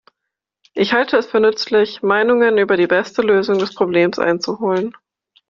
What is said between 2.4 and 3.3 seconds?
über die beste